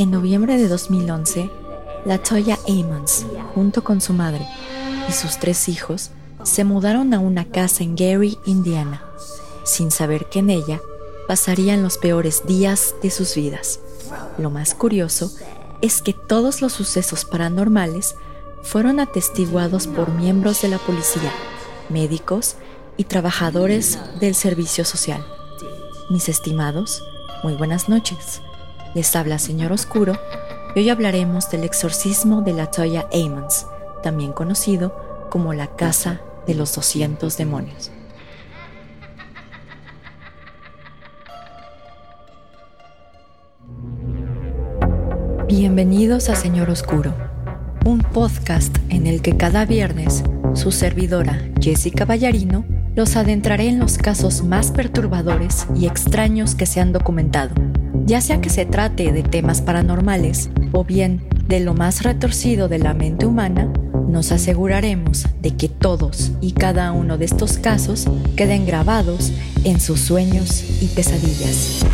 [0.00, 1.50] En noviembre de 2011,
[2.06, 4.48] Latoya Amons, junto con su madre
[5.06, 6.10] y sus tres hijos,
[6.42, 9.04] se mudaron a una casa en Gary, Indiana,
[9.62, 10.80] sin saber que en ella
[11.28, 13.78] pasarían los peores días de sus vidas.
[14.38, 15.30] Lo más curioso
[15.82, 18.14] es que todos los sucesos paranormales
[18.62, 21.30] fueron atestiguados por miembros de la policía,
[21.90, 22.56] médicos
[22.96, 25.22] y trabajadores del servicio social.
[26.08, 27.04] Mis estimados,
[27.42, 28.40] muy buenas noches.
[28.94, 30.18] Les habla Señor Oscuro
[30.74, 33.66] y hoy hablaremos del exorcismo de la Toya Amons,
[34.02, 37.92] también conocido como la Casa de los 200 Demonios.
[45.46, 47.14] Bienvenidos a Señor Oscuro,
[47.84, 52.64] un podcast en el que cada viernes su servidora Jessica Ballarino
[52.96, 57.54] los adentraré en los casos más perturbadores y extraños que se han documentado,
[58.06, 62.78] ya sea que se trate de temas paranormales o bien de lo más retorcido de
[62.78, 63.72] la mente humana,
[64.08, 69.32] nos aseguraremos de que todos y cada uno de estos casos queden grabados
[69.64, 71.84] en sus sueños y pesadillas.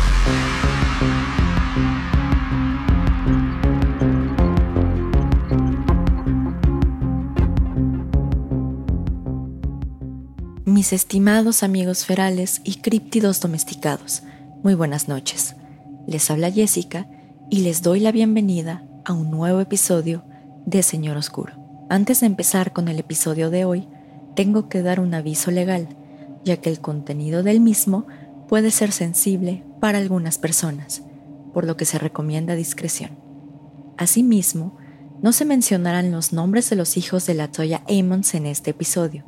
[10.65, 14.21] Mis estimados amigos ferales y críptidos domesticados,
[14.63, 15.55] muy buenas noches.
[16.07, 17.05] Les habla Jessica
[17.49, 20.23] y les doy la bienvenida a un nuevo episodio
[20.65, 21.51] de Señor Oscuro.
[21.89, 23.89] Antes de empezar con el episodio de hoy,
[24.33, 25.89] tengo que dar un aviso legal,
[26.45, 28.07] ya que el contenido del mismo
[28.47, 31.03] puede ser sensible para algunas personas,
[31.53, 33.11] por lo que se recomienda discreción.
[33.97, 34.77] Asimismo,
[35.21, 39.25] no se mencionarán los nombres de los hijos de la Toya Amons en este episodio,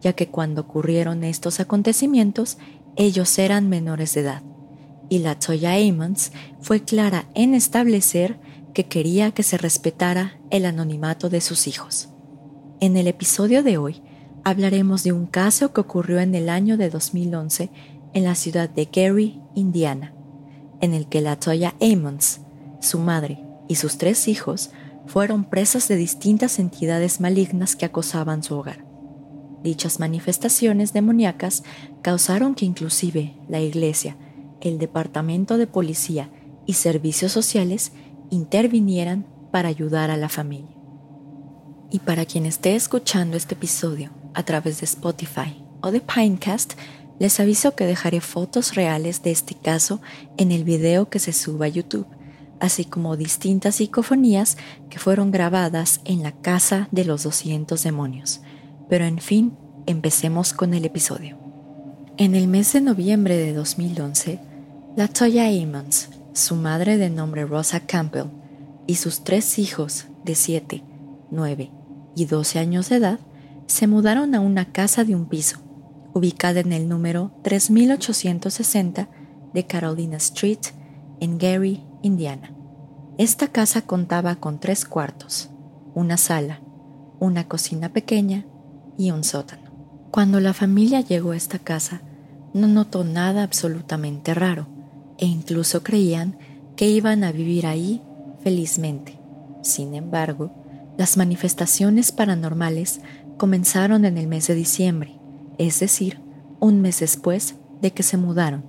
[0.00, 2.58] ya que cuando ocurrieron estos acontecimientos,
[2.94, 4.42] ellos eran menores de edad,
[5.12, 6.32] y la Toya Amons
[6.62, 8.40] fue clara en establecer
[8.72, 12.08] que quería que se respetara el anonimato de sus hijos.
[12.80, 14.00] En el episodio de hoy
[14.42, 17.68] hablaremos de un caso que ocurrió en el año de 2011
[18.14, 20.14] en la ciudad de Gary, Indiana,
[20.80, 22.40] en el que la Toya Amons,
[22.80, 24.70] su madre y sus tres hijos
[25.04, 28.86] fueron presas de distintas entidades malignas que acosaban su hogar.
[29.62, 31.64] Dichas manifestaciones demoníacas
[32.00, 34.16] causaron que inclusive la iglesia,
[34.62, 36.30] el departamento de policía
[36.64, 37.92] y servicios sociales
[38.30, 40.74] intervinieran para ayudar a la familia.
[41.90, 46.72] Y para quien esté escuchando este episodio a través de Spotify o de Pinecast,
[47.18, 50.00] les aviso que dejaré fotos reales de este caso
[50.38, 52.06] en el video que se suba a YouTube,
[52.60, 54.56] así como distintas psicofonías
[54.88, 58.40] que fueron grabadas en la casa de los 200 demonios
[58.92, 59.56] pero en fin,
[59.86, 61.38] empecemos con el episodio.
[62.18, 64.38] En el mes de noviembre de 2011,
[64.94, 68.26] la Toya Amons, su madre de nombre Rosa Campbell,
[68.86, 70.82] y sus tres hijos de 7,
[71.30, 71.70] 9
[72.14, 73.18] y 12 años de edad
[73.66, 75.60] se mudaron a una casa de un piso,
[76.12, 79.08] ubicada en el número 3860
[79.54, 80.58] de Carolina Street,
[81.20, 82.52] en Gary, Indiana.
[83.16, 85.48] Esta casa contaba con tres cuartos,
[85.94, 86.60] una sala,
[87.18, 88.44] una cocina pequeña
[88.98, 89.70] y un sótano.
[90.10, 92.02] Cuando la familia llegó a esta casa,
[92.52, 94.71] no notó nada absolutamente raro
[95.22, 96.36] e incluso creían
[96.74, 98.02] que iban a vivir ahí
[98.42, 99.20] felizmente.
[99.62, 100.52] Sin embargo,
[100.98, 103.00] las manifestaciones paranormales
[103.36, 105.20] comenzaron en el mes de diciembre,
[105.58, 106.18] es decir,
[106.58, 108.64] un mes después de que se mudaron,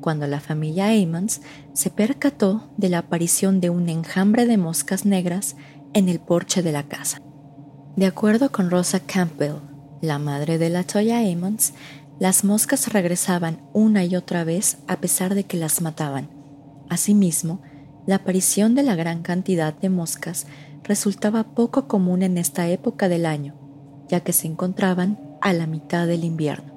[0.00, 1.42] cuando la familia Amons
[1.74, 5.54] se percató de la aparición de un enjambre de moscas negras
[5.92, 7.22] en el porche de la casa.
[7.94, 9.60] De acuerdo con Rosa Campbell,
[10.00, 11.72] la madre de la Toya Amons,
[12.18, 16.28] las moscas regresaban una y otra vez a pesar de que las mataban.
[16.88, 17.60] Asimismo,
[18.06, 20.46] la aparición de la gran cantidad de moscas
[20.84, 23.54] resultaba poco común en esta época del año,
[24.08, 26.72] ya que se encontraban a la mitad del invierno.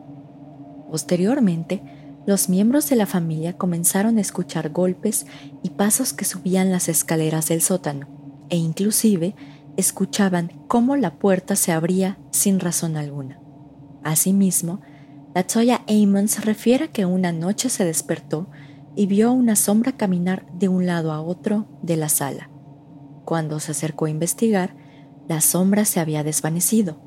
[0.89, 1.83] Posteriormente,
[2.25, 5.27] los miembros de la familia comenzaron a escuchar golpes
[5.63, 8.07] y pasos que subían las escaleras del sótano,
[8.49, 9.35] e inclusive
[9.75, 13.39] escuchaban cómo la puerta se abría sin razón alguna.
[14.03, 14.81] Asimismo,
[15.37, 18.47] la Toya Amons refiere que una noche se despertó
[18.95, 22.49] y vio una sombra caminar de un lado a otro de la sala.
[23.23, 24.75] Cuando se acercó a investigar,
[25.27, 26.99] la sombra se había desvanecido,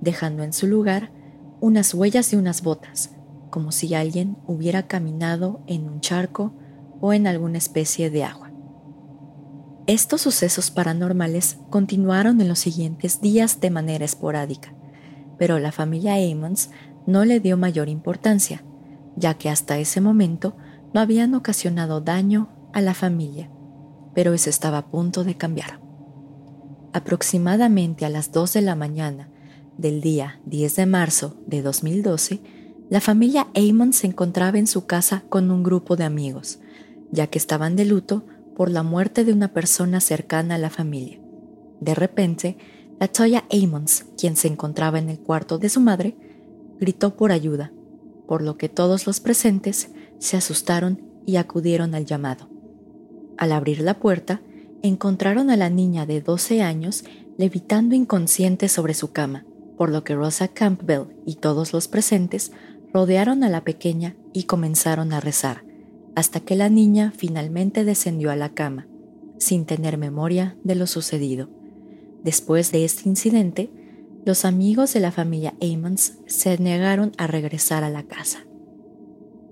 [0.00, 1.12] dejando en su lugar
[1.60, 3.16] unas huellas de unas botas,
[3.50, 6.54] como si alguien hubiera caminado en un charco
[7.02, 8.50] o en alguna especie de agua.
[9.86, 14.72] Estos sucesos paranormales continuaron en los siguientes días de manera esporádica,
[15.36, 16.70] pero la familia Amons
[17.06, 18.64] no le dio mayor importancia,
[19.16, 20.56] ya que hasta ese momento
[20.92, 23.50] no habían ocasionado daño a la familia.
[24.14, 25.80] pero eso estaba a punto de cambiar.
[26.92, 29.28] Aproximadamente a las 2 de la mañana
[29.76, 32.40] del día 10 de marzo de 2012,
[32.90, 36.60] la familia Amon se encontraba en su casa con un grupo de amigos,
[37.10, 38.24] ya que estaban de luto
[38.54, 41.18] por la muerte de una persona cercana a la familia.
[41.80, 42.56] De repente,
[43.00, 46.16] la Toya Amons, quien se encontraba en el cuarto de su madre,
[46.80, 47.72] gritó por ayuda,
[48.26, 52.48] por lo que todos los presentes se asustaron y acudieron al llamado.
[53.36, 54.40] Al abrir la puerta,
[54.82, 57.04] encontraron a la niña de 12 años
[57.36, 59.44] levitando inconsciente sobre su cama,
[59.76, 62.52] por lo que Rosa Campbell y todos los presentes
[62.92, 65.64] rodearon a la pequeña y comenzaron a rezar,
[66.14, 68.86] hasta que la niña finalmente descendió a la cama,
[69.38, 71.48] sin tener memoria de lo sucedido.
[72.22, 73.70] Después de este incidente,
[74.24, 78.46] los amigos de la familia Amons se negaron a regresar a la casa.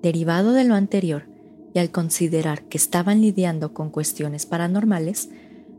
[0.02, 1.24] Derivado de lo anterior,
[1.74, 5.30] y al considerar que estaban lidiando con cuestiones paranormales,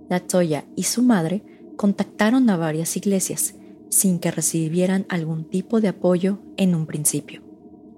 [0.10, 1.44] la Toya y su madre
[1.76, 3.56] contactaron a varias iglesias
[3.90, 7.42] sin que recibieran algún tipo de apoyo en un principio.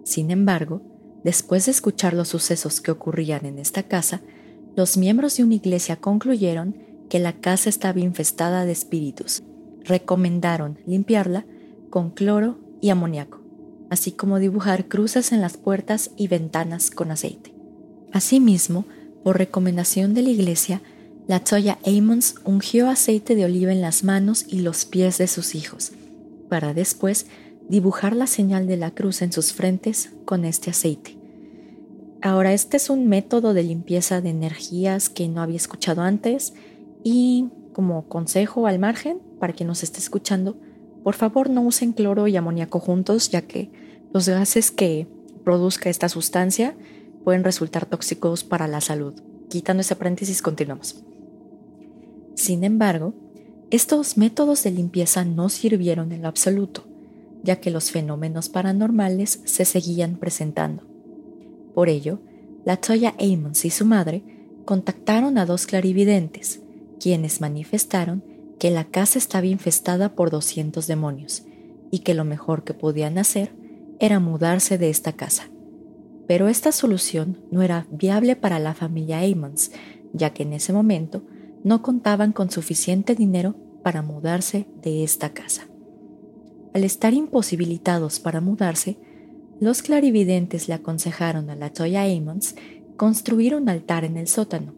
[0.04, 0.82] Sin embargo,
[1.24, 4.22] después de escuchar los sucesos que ocurrían en esta casa,
[4.76, 6.78] los miembros de una iglesia concluyeron
[7.10, 9.44] que la casa estaba infestada de espíritus.
[9.86, 11.46] Recomendaron limpiarla
[11.90, 13.40] con cloro y amoníaco,
[13.90, 17.54] así como dibujar cruces en las puertas y ventanas con aceite.
[18.12, 18.86] Asimismo,
[19.24, 20.82] por recomendación de la iglesia,
[21.28, 25.56] la Toya Amons ungió aceite de oliva en las manos y los pies de sus
[25.56, 25.92] hijos,
[26.50, 27.26] para después
[27.68, 31.18] dibujar la señal de la cruz en sus frentes con este aceite.
[32.22, 36.54] Ahora, este es un método de limpieza de energías que no había escuchado antes
[37.04, 40.56] y como consejo al margen, para quien nos esté escuchando,
[41.04, 43.70] por favor no usen cloro y amoníaco juntos, ya que
[44.14, 45.10] los gases que
[45.44, 46.78] produzca esta sustancia
[47.26, 49.14] pueden resultar tóxicos para la salud.
[49.50, 51.04] Quitando ese paréntesis, continuamos.
[52.36, 53.14] Sin embargo,
[53.72, 56.86] estos métodos de limpieza no sirvieron en lo absoluto,
[57.44, 60.84] ya que los fenómenos paranormales se seguían presentando.
[61.74, 62.20] Por ello,
[62.64, 64.24] la Toya Amons y su madre
[64.64, 66.62] contactaron a dos clarividentes,
[67.00, 68.24] quienes manifestaron
[68.60, 71.44] que la casa estaba infestada por 200 demonios
[71.92, 73.54] y que lo mejor que podían hacer
[74.00, 75.50] era mudarse de esta casa.
[76.28, 79.72] Pero esta solución no era viable para la familia Amons,
[80.14, 81.24] ya que en ese momento
[81.64, 85.68] no contaban con suficiente dinero para mudarse de esta casa.
[86.74, 88.98] Al estar imposibilitados para mudarse,
[89.60, 92.56] los clarividentes le aconsejaron a la Toya Amons
[92.98, 94.74] construir un altar en el sótano,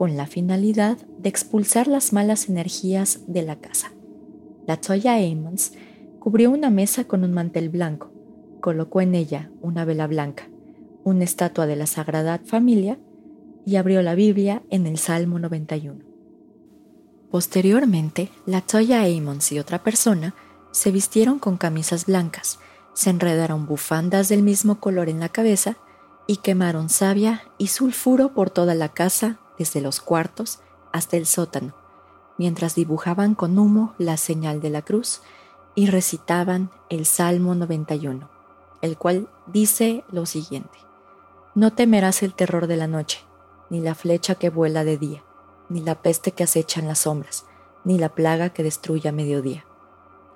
[0.00, 3.92] con la finalidad de expulsar las malas energías de la casa.
[4.66, 5.74] La Toya Amons
[6.18, 8.10] cubrió una mesa con un mantel blanco,
[8.62, 10.48] colocó en ella una vela blanca,
[11.04, 12.98] una estatua de la Sagrada Familia
[13.66, 16.02] y abrió la Biblia en el Salmo 91.
[17.30, 20.34] Posteriormente, la Toya Amons y otra persona
[20.70, 22.58] se vistieron con camisas blancas,
[22.94, 25.76] se enredaron bufandas del mismo color en la cabeza
[26.26, 30.60] y quemaron savia y sulfuro por toda la casa, desde los cuartos
[30.90, 31.74] hasta el sótano,
[32.38, 35.20] mientras dibujaban con humo la señal de la cruz
[35.74, 38.30] y recitaban el Salmo 91,
[38.80, 40.78] el cual dice lo siguiente.
[41.54, 43.20] No temerás el terror de la noche,
[43.68, 45.22] ni la flecha que vuela de día,
[45.68, 47.44] ni la peste que acecha en las sombras,
[47.84, 49.66] ni la plaga que destruye a mediodía.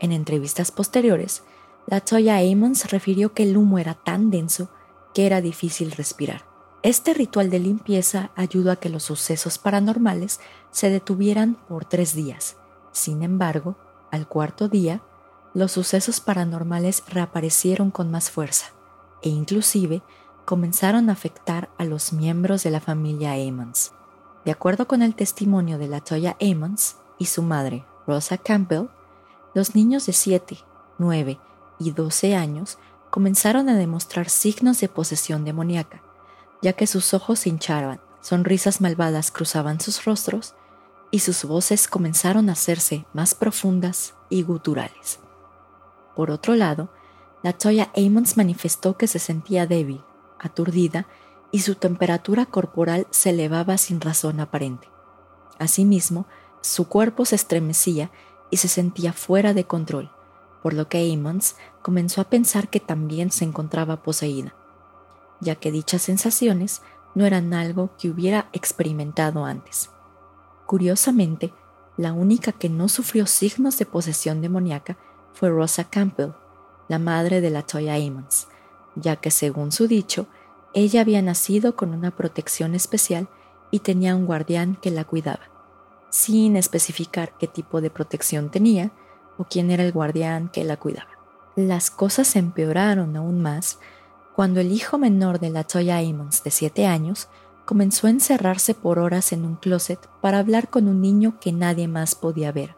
[0.00, 1.44] En entrevistas posteriores,
[1.86, 4.68] la Toya Amons refirió que el humo era tan denso
[5.14, 6.53] que era difícil respirar.
[6.84, 10.38] Este ritual de limpieza ayudó a que los sucesos paranormales
[10.70, 12.58] se detuvieran por tres días.
[12.92, 13.74] Sin embargo,
[14.10, 15.00] al cuarto día,
[15.54, 18.66] los sucesos paranormales reaparecieron con más fuerza
[19.22, 20.02] e inclusive
[20.44, 23.92] comenzaron a afectar a los miembros de la familia Amons.
[24.44, 28.88] De acuerdo con el testimonio de la Toya Amons y su madre, Rosa Campbell,
[29.54, 30.58] los niños de 7,
[30.98, 31.40] 9
[31.78, 32.76] y 12 años
[33.08, 36.02] comenzaron a demostrar signos de posesión demoníaca,
[36.64, 40.54] ya que sus ojos se hinchaban, sonrisas malvadas cruzaban sus rostros
[41.10, 45.18] y sus voces comenzaron a hacerse más profundas y guturales.
[46.16, 46.88] Por otro lado,
[47.42, 50.02] la Toya Amons manifestó que se sentía débil,
[50.40, 51.06] aturdida
[51.52, 54.88] y su temperatura corporal se elevaba sin razón aparente.
[55.58, 56.24] Asimismo,
[56.62, 58.10] su cuerpo se estremecía
[58.50, 60.10] y se sentía fuera de control,
[60.62, 64.54] por lo que Amons comenzó a pensar que también se encontraba poseída,
[65.40, 66.82] ya que dichas sensaciones
[67.14, 69.90] no eran algo que hubiera experimentado antes.
[70.66, 71.52] Curiosamente,
[71.96, 74.96] la única que no sufrió signos de posesión demoníaca
[75.32, 76.32] fue Rosa Campbell,
[76.88, 78.48] la madre de la Toya Amons,
[78.96, 80.26] ya que según su dicho,
[80.72, 83.28] ella había nacido con una protección especial
[83.70, 85.50] y tenía un guardián que la cuidaba,
[86.10, 88.90] sin especificar qué tipo de protección tenía
[89.38, 91.10] o quién era el guardián que la cuidaba.
[91.56, 93.78] Las cosas empeoraron aún más
[94.34, 97.28] cuando el hijo menor de la Toya Amons de 7 años
[97.64, 101.86] comenzó a encerrarse por horas en un closet para hablar con un niño que nadie
[101.86, 102.76] más podía ver,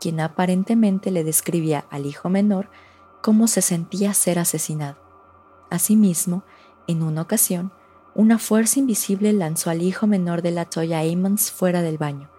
[0.00, 2.70] quien aparentemente le describía al hijo menor
[3.22, 4.96] cómo se sentía ser asesinado.
[5.68, 6.44] Asimismo,
[6.86, 7.72] en una ocasión,
[8.14, 12.30] una fuerza invisible lanzó al hijo menor de la Toya Amons fuera del baño,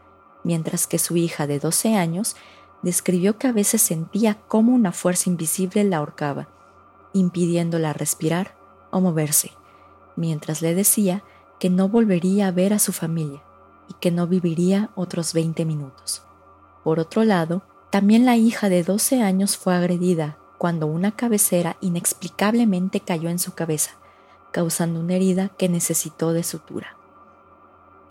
[0.46, 2.38] mientras que su hija de 12 años
[2.84, 6.55] describió que a veces sentía cómo una fuerza invisible la ahorcaba,
[7.16, 8.56] impidiéndola respirar
[8.92, 9.52] o moverse,
[10.16, 11.24] mientras le decía
[11.60, 13.42] que no volvería a ver a su familia
[13.90, 16.24] y que no viviría otros 20 minutos.
[16.84, 23.00] Por otro lado, también la hija de 12 años fue agredida cuando una cabecera inexplicablemente
[23.00, 23.92] cayó en su cabeza,
[24.52, 26.98] causando una herida que necesitó de sutura.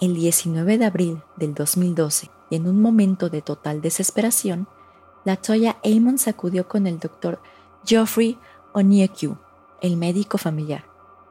[0.01, 4.67] El 19 de abril del 2012, y en un momento de total desesperación,
[5.25, 7.41] la Toya Amon acudió con el doctor
[7.85, 8.39] Geoffrey
[8.77, 9.39] Onyekyu,
[9.81, 10.85] el médico familiar,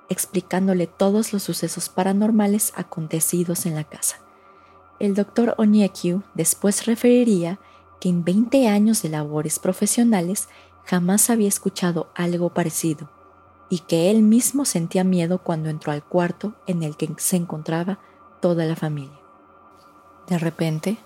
[0.08, 4.22] explicándole todos los sucesos paranormales acontecidos en la casa.
[5.00, 7.60] El doctor Onyekyu después referiría
[8.00, 10.48] que en 20 años de labores profesionales
[10.86, 13.10] jamás había escuchado algo parecido
[13.70, 18.00] y que él mismo sentía miedo cuando entró al cuarto en el que se encontraba
[18.40, 19.20] toda la familia.
[20.28, 20.98] De repente,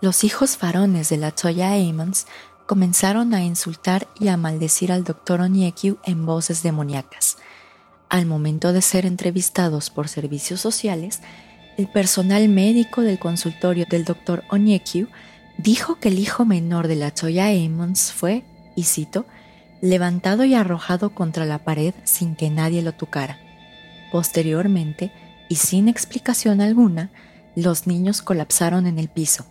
[0.00, 2.26] los hijos varones de la Toya Amons
[2.72, 7.36] comenzaron a insultar y a maldecir al doctor Onyekyu en voces demoníacas.
[8.08, 11.20] Al momento de ser entrevistados por servicios sociales,
[11.76, 15.08] el personal médico del consultorio del doctor Onyekyu
[15.58, 18.42] dijo que el hijo menor de la Toya Amons fue,
[18.74, 19.26] y cito,
[19.82, 23.38] levantado y arrojado contra la pared sin que nadie lo tocara.
[24.10, 25.12] Posteriormente,
[25.50, 27.10] y sin explicación alguna,
[27.54, 29.44] los niños colapsaron en el piso,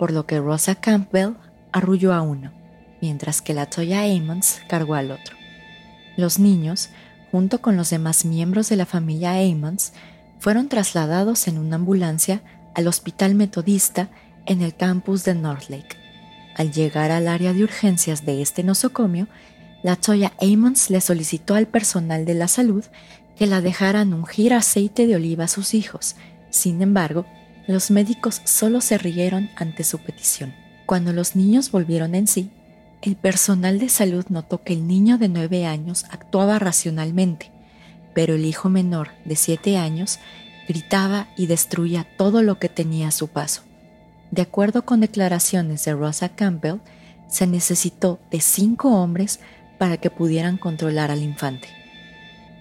[0.00, 1.34] por lo que Rosa Campbell
[1.70, 2.55] arrulló a uno,
[3.06, 5.36] mientras que la Toya Amons cargó al otro.
[6.16, 6.90] Los niños
[7.30, 9.92] junto con los demás miembros de la familia Amons,
[10.38, 12.40] fueron trasladados en una ambulancia
[12.74, 14.08] al Hospital Metodista
[14.46, 15.96] en el campus de Northlake.
[16.56, 19.28] Al llegar al área de urgencias de este nosocomio,
[19.82, 22.84] la Toya Amons le solicitó al personal de la salud
[23.36, 26.16] que la dejaran ungir aceite de oliva a sus hijos.
[26.48, 27.26] Sin embargo,
[27.66, 30.54] los médicos solo se rieron ante su petición.
[30.86, 32.50] Cuando los niños volvieron en sí,
[33.02, 37.50] el personal de salud notó que el niño de nueve años actuaba racionalmente,
[38.14, 40.18] pero el hijo menor de siete años
[40.66, 43.62] gritaba y destruía todo lo que tenía a su paso.
[44.30, 46.80] De acuerdo con declaraciones de Rosa Campbell,
[47.28, 49.40] se necesitó de cinco hombres
[49.78, 51.68] para que pudieran controlar al infante.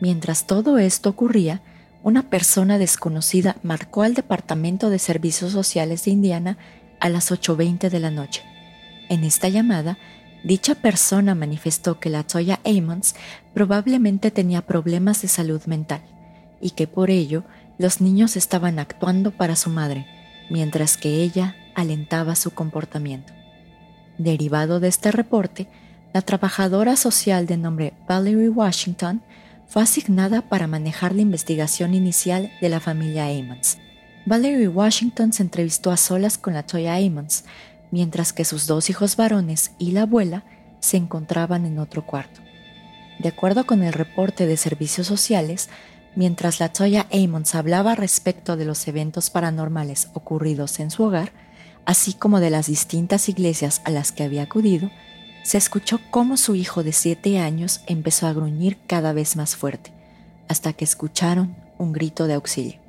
[0.02, 1.62] Mientras todo esto ocurría,
[2.04, 6.58] una persona desconocida marcó al Departamento de Servicios Sociales de Indiana
[7.00, 8.44] a las 8.20 de la noche.
[9.10, 9.98] En esta llamada
[10.46, 13.16] Dicha persona manifestó que la Toya Amons
[13.56, 16.02] probablemente tenía problemas de salud mental
[16.62, 17.44] y que por ello
[17.80, 20.06] los niños estaban actuando para su madre,
[20.52, 23.34] mientras que ella alentaba su comportamiento.
[24.20, 25.68] Derivado de este reporte,
[26.14, 29.24] la trabajadora social de nombre Valerie Washington
[29.68, 33.80] fue asignada para manejar la investigación inicial de la familia Amons.
[34.28, 37.46] Valerie Washington se entrevistó a solas con la Toya Amons,
[37.92, 40.44] mientras que sus dos hijos varones y la abuela
[40.80, 42.42] se encontraban en otro cuarto.
[43.20, 45.70] De acuerdo con el reporte de servicios sociales,
[46.16, 51.32] mientras la Toya Amons hablaba respecto de los eventos paranormales ocurridos en su hogar,
[51.86, 54.92] así como de las distintas iglesias a las que había acudido,
[55.44, 59.92] se escuchó cómo su hijo de siete años empezó a gruñir cada vez más fuerte,
[60.48, 62.85] hasta que escucharon un grito de auxilio.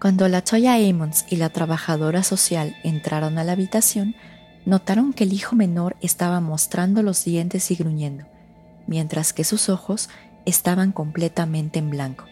[0.00, 4.14] Cuando la Toya Amons y la trabajadora social entraron a la habitación,
[4.66, 8.26] notaron que el hijo menor estaba mostrando los dientes y gruñendo,
[8.86, 10.10] mientras que sus ojos
[10.44, 12.24] estaban completamente en blanco.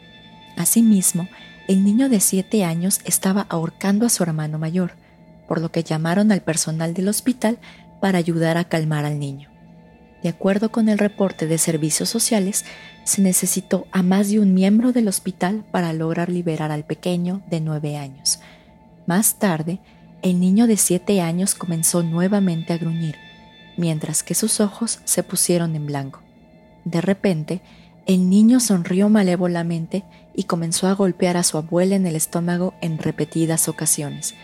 [0.59, 1.27] Asimismo,
[1.67, 4.93] el niño de siete años estaba ahorcando a su hermano mayor,
[5.49, 7.59] por lo que llamaron al personal del hospital
[8.01, 9.54] para ayudar a calmar al niño.
[10.25, 12.65] De acuerdo con el reporte de servicios sociales,
[13.05, 17.61] se necesitó a más de un miembro del hospital para lograr liberar al pequeño de
[17.61, 18.41] nueve años.
[19.07, 19.81] Más tarde,
[20.23, 23.17] el niño de siete años comenzó nuevamente a gruñir,
[23.77, 26.23] mientras que sus ojos se pusieron en blanco.
[26.87, 27.61] De repente,
[28.07, 30.05] el niño sonrió malévolamente
[30.35, 34.35] y comenzó a golpear a su abuela en el estómago en repetidas ocasiones,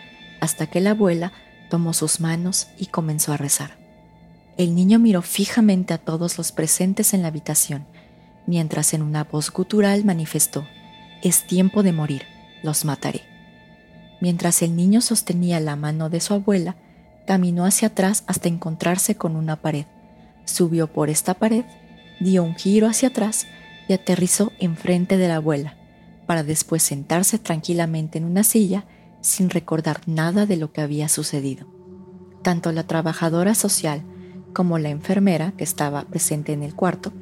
[0.41, 1.33] hasta que la abuela
[1.71, 3.80] tomó sus manos y comenzó a rezar.
[4.61, 7.87] El niño miró fijamente a todos los presentes en la habitación,
[8.47, 10.67] mientras en una voz gutural manifestó,
[11.23, 12.25] Es tiempo de morir,
[12.63, 13.23] los mataré.
[14.21, 16.77] Mientras el niño sostenía la mano de su abuela,
[17.27, 19.87] caminó hacia atrás hasta encontrarse con una pared.
[20.45, 21.65] Subió por esta pared,
[22.21, 23.47] dio un giro hacia atrás
[23.89, 25.79] y aterrizó enfrente de la abuela,
[26.27, 28.85] para después sentarse tranquilamente en una silla
[29.23, 31.67] sin recordar nada de lo que había sucedido.
[32.43, 34.03] Tanto la trabajadora social
[34.53, 37.13] como la enfermera que estaba presente en el cuarto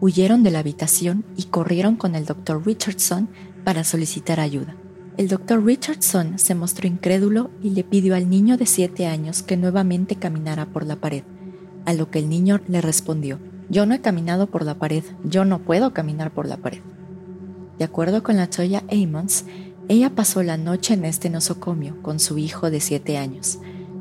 [0.00, 3.28] huyeron de la habitación y corrieron con el doctor Richardson
[3.64, 4.76] para solicitar ayuda.
[5.16, 9.56] El doctor Richardson se mostró incrédulo y le pidió al niño de siete años que
[9.56, 11.22] nuevamente caminara por la pared,
[11.86, 13.38] a lo que el niño le respondió,
[13.68, 16.80] yo no he caminado por la pared, yo no puedo caminar por la pared.
[17.78, 19.44] De acuerdo con la Toya Amons,
[19.88, 23.58] ella pasó la noche en este nosocomio con su hijo de siete años,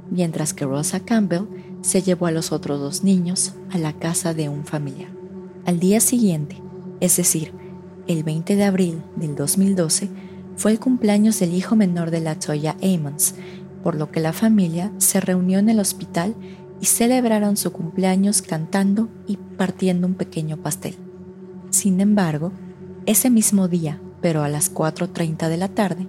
[0.09, 1.47] mientras que Rosa Campbell
[1.85, 5.11] se llevó a los otros dos niños a la casa de un familiar.
[5.65, 6.59] Al día siguiente,
[6.99, 7.53] es decir,
[8.07, 10.09] el 20 de abril del 2012,
[10.55, 13.35] fue el cumpleaños del hijo menor de la Toya Amons,
[13.83, 16.33] por lo que la familia se reunió en el hospital
[16.81, 20.95] y celebraron su cumpleaños cantando y partiendo un pequeño pastel.
[21.69, 22.51] Sin embargo,
[23.05, 26.07] ese mismo día, pero a las 4.30 de la tarde,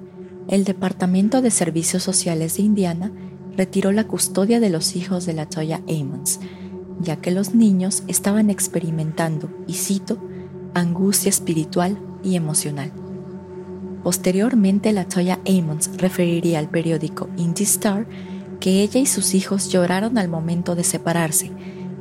[0.48, 3.12] el Departamento de Servicios Sociales de Indiana
[3.56, 6.40] retiró la custodia de los hijos de la Toya Amons,
[7.00, 10.18] ya que los niños estaban experimentando, y cito,
[10.74, 12.92] angustia espiritual y emocional.
[14.02, 18.06] Posteriormente, la Toya Amons referiría al periódico Indie Star
[18.60, 21.50] que ella y sus hijos lloraron al momento de separarse,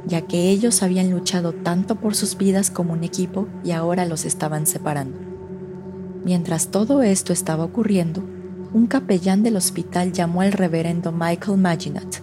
[0.06, 4.26] ya que ellos habían luchado tanto por sus vidas como un equipo y ahora los
[4.26, 5.18] estaban separando.
[6.24, 8.24] Mientras todo esto estaba ocurriendo,
[8.76, 12.22] un capellán del hospital llamó al reverendo Michael Maginot,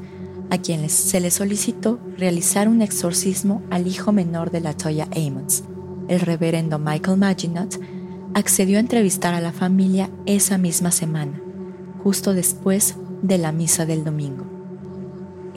[0.50, 5.64] a quien se le solicitó realizar un exorcismo al hijo menor de la Toya Amons.
[6.08, 7.80] El reverendo Michael Maginot
[8.34, 11.40] accedió a entrevistar a la familia esa misma semana,
[12.04, 14.44] justo después de la misa del domingo.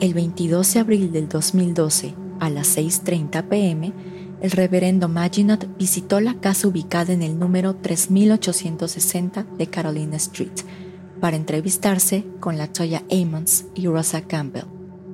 [0.00, 3.92] El 22 de abril del 2012, a las 6.30 pm,
[4.40, 10.52] el reverendo Maginot visitó la casa ubicada en el número 3860 de Carolina Street
[11.20, 14.64] para entrevistarse con la Toya Amons y Rosa Campbell.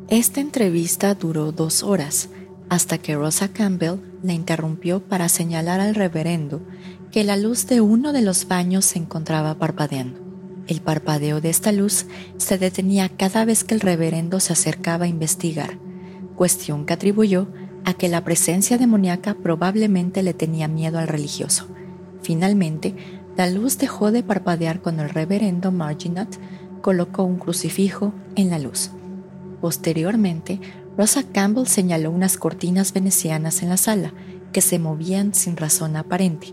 [0.08, 2.28] Esta entrevista duró dos horas,
[2.68, 6.62] hasta que Rosa Campbell la interrumpió para señalar al reverendo
[7.10, 10.20] que la luz de uno de los baños se encontraba parpadeando.
[10.66, 12.06] El parpadeo de esta luz
[12.38, 15.78] se detenía cada vez que el reverendo se acercaba a investigar,
[16.36, 17.48] cuestión que atribuyó
[17.84, 21.66] a que la presencia demoníaca probablemente le tenía miedo al religioso.
[22.22, 22.94] Finalmente,
[23.36, 26.38] la luz dejó de parpadear cuando el reverendo Marginot
[26.82, 28.90] colocó un crucifijo en la luz.
[29.60, 30.60] Posteriormente,
[30.98, 34.12] Rosa Campbell señaló unas cortinas venecianas en la sala
[34.52, 36.48] que se movían sin razón aparente,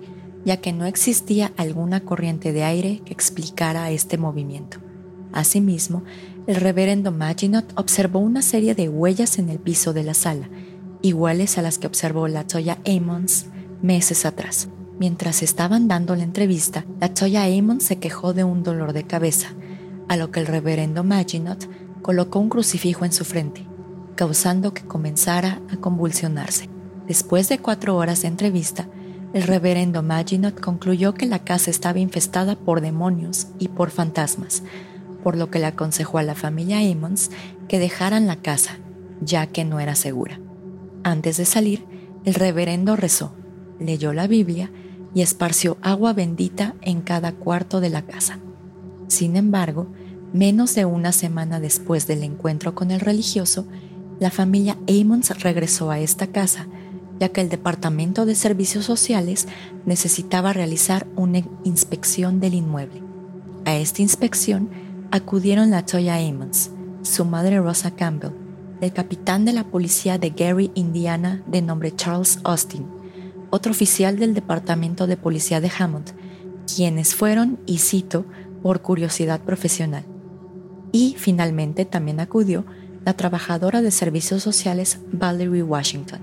[0.45, 4.77] ya que no existía alguna corriente de aire que explicara este movimiento.
[5.33, 6.03] Asimismo,
[6.47, 10.49] el reverendo Maginot observó una serie de huellas en el piso de la sala,
[11.01, 13.47] iguales a las que observó la Toya Amons
[13.81, 14.69] meses atrás.
[14.99, 19.53] Mientras estaban dando la entrevista, la Toya Amon se quejó de un dolor de cabeza,
[20.09, 21.69] a lo que el reverendo Maginot
[22.01, 23.65] colocó un crucifijo en su frente,
[24.15, 26.69] causando que comenzara a convulsionarse.
[27.07, 28.89] Después de cuatro horas de entrevista,
[29.33, 34.63] el reverendo Maginot concluyó que la casa estaba infestada por demonios y por fantasmas,
[35.23, 37.31] por lo que le aconsejó a la familia Amons
[37.69, 38.79] que dejaran la casa,
[39.21, 40.41] ya que no era segura.
[41.05, 41.85] Antes de salir,
[42.25, 43.33] el reverendo rezó,
[43.79, 44.69] leyó la Biblia
[45.13, 48.39] y esparció agua bendita en cada cuarto de la casa.
[49.07, 49.87] Sin embargo,
[50.33, 53.65] menos de una semana después del encuentro con el religioso,
[54.19, 56.67] la familia Amons regresó a esta casa,
[57.19, 59.47] ya que el Departamento de Servicios Sociales
[59.85, 63.01] necesitaba realizar una inspección del inmueble.
[63.65, 64.69] A esta inspección
[65.11, 68.31] acudieron la Toya Amons, su madre Rosa Campbell,
[68.81, 72.85] el capitán de la policía de Gary, Indiana, de nombre Charles Austin,
[73.49, 76.11] otro oficial del Departamento de Policía de Hammond,
[76.73, 78.25] quienes fueron, y cito,
[78.61, 80.05] por curiosidad profesional.
[80.91, 82.65] Y finalmente también acudió
[83.05, 86.19] la trabajadora de servicios sociales Valerie Washington.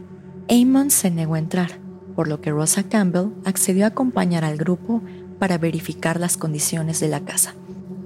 [0.49, 1.81] Amon se negó a entrar,
[2.15, 5.03] por lo que Rosa Campbell accedió a acompañar al grupo
[5.39, 7.55] para verificar las condiciones de la casa.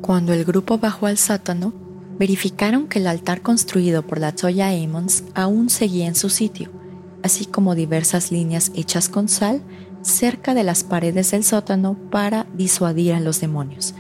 [0.00, 1.72] Cuando el grupo bajó al sótano,
[2.18, 6.70] verificaron que el altar construido por la Toya Amons aún seguía en su sitio,
[7.22, 9.62] así como diversas líneas hechas con sal
[10.02, 13.94] cerca de las paredes del sótano para disuadir a los demonios.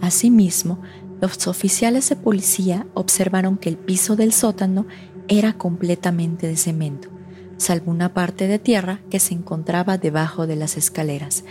[0.00, 0.80] Asimismo,
[1.20, 4.86] los oficiales de policía observaron que el piso del sótano
[5.28, 7.08] era completamente de cemento,
[7.56, 11.44] salvo una parte de tierra que se encontraba debajo de las escaleras.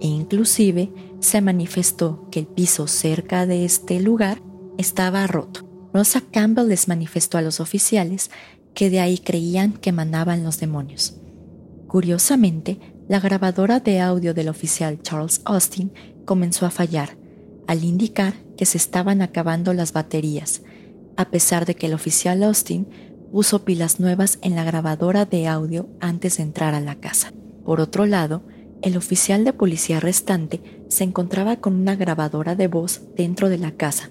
[0.00, 4.42] e inclusive se manifestó que el piso cerca de este lugar
[4.76, 5.64] estaba roto.
[5.94, 8.30] Rosa Campbell les manifestó a los oficiales
[8.74, 11.16] que de ahí creían que emanaban los demonios.
[11.86, 15.92] Curiosamente, la grabadora de audio del oficial Charles Austin
[16.24, 17.16] comenzó a fallar,
[17.66, 20.62] al indicar que se estaban acabando las baterías,
[21.16, 22.88] a pesar de que el oficial Austin
[23.30, 27.32] puso pilas nuevas en la grabadora de audio antes de entrar a la casa.
[27.64, 28.42] Por otro lado,
[28.82, 33.72] el oficial de policía restante se encontraba con una grabadora de voz dentro de la
[33.72, 34.10] casa,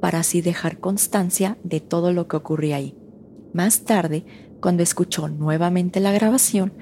[0.00, 2.94] para así dejar constancia de todo lo que ocurría ahí.
[3.54, 4.26] Más tarde,
[4.60, 6.72] cuando escuchó nuevamente la grabación,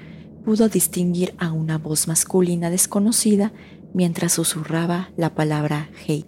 [0.43, 3.53] pudo distinguir a una voz masculina desconocida
[3.93, 6.25] mientras susurraba la palabra hey.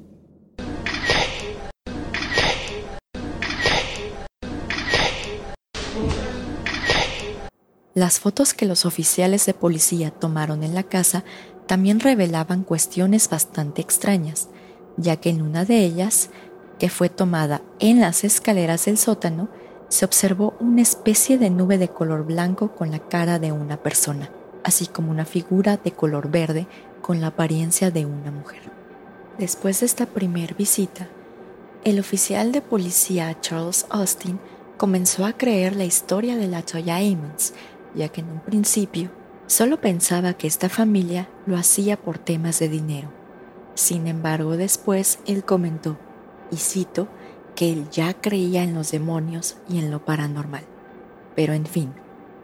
[7.96, 11.24] Las fotos que los oficiales de policía tomaron en la casa
[11.66, 14.50] también revelaban cuestiones bastante extrañas,
[14.96, 16.30] ya que en una de ellas,
[16.78, 19.50] que fue tomada en las escaleras del sótano,
[19.90, 24.30] se observó una especie de nube de color blanco con la cara de una persona,
[24.64, 26.68] así como una figura de color verde
[27.02, 28.62] con la apariencia de una mujer.
[29.38, 31.08] Después de esta primera visita,
[31.84, 34.40] el oficial de policía Charles Austin
[34.78, 37.54] comenzó a creer la historia de la Toya Amons,
[37.94, 39.10] ya que en un principio
[39.48, 43.10] solo pensaba que esta familia lo hacía por temas de dinero.
[43.76, 45.98] Sin embargo, después él comentó,
[46.50, 47.08] y cito,
[47.56, 50.64] que él ya creía en los demonios y en lo paranormal.
[51.36, 51.94] Pero en fin,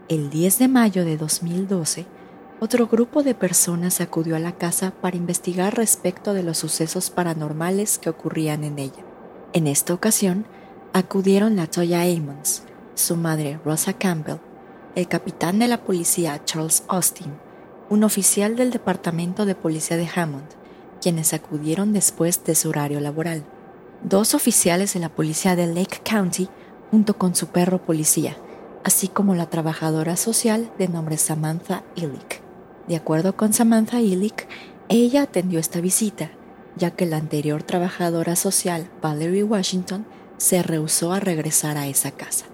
[0.10, 2.06] el 10 de mayo de 2012,
[2.60, 7.98] otro grupo de personas acudió a la casa para investigar respecto de los sucesos paranormales
[7.98, 9.04] que ocurrían en ella.
[9.54, 10.46] En esta ocasión,
[10.94, 12.64] acudieron la Toya Amons,
[12.96, 14.40] su madre Rosa Campbell,
[14.96, 17.34] el capitán de la policía Charles Austin,
[17.90, 20.48] un oficial del Departamento de Policía de Hammond,
[21.02, 23.44] quienes acudieron después de su horario laboral,
[24.04, 26.50] dos oficiales de la policía de Lake County
[26.90, 28.38] junto con su perro policía,
[28.84, 32.42] así como la trabajadora social de nombre Samantha Illick.
[32.88, 34.48] De acuerdo con Samantha Illick,
[34.90, 36.32] ella atendió esta visita,
[36.76, 40.06] ya que la anterior trabajadora social, Valerie Washington,
[40.38, 42.46] se rehusó a regresar a esa casa.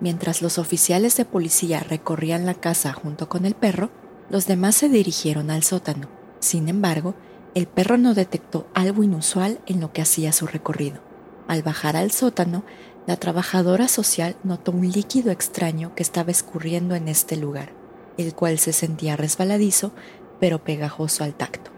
[0.00, 3.90] Mientras los oficiales de policía recorrían la casa junto con el perro,
[4.30, 6.08] los demás se dirigieron al sótano.
[6.40, 7.14] Sin embargo,
[7.54, 11.00] el perro no detectó algo inusual en lo que hacía su recorrido.
[11.46, 12.64] Al bajar al sótano,
[13.06, 17.72] la trabajadora social notó un líquido extraño que estaba escurriendo en este lugar,
[18.18, 19.92] el cual se sentía resbaladizo
[20.40, 21.70] pero pegajoso al tacto.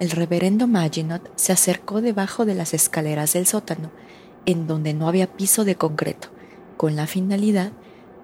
[0.00, 3.90] El reverendo Maginot se acercó debajo de las escaleras del sótano,
[4.44, 6.28] en donde no había piso de concreto,
[6.76, 7.72] con la finalidad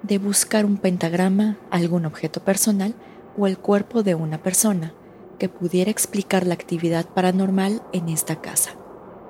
[0.02, 2.94] de buscar un pentagrama, algún objeto personal
[3.38, 4.92] o el cuerpo de una persona
[5.38, 8.72] que pudiera explicar la actividad paranormal en esta casa.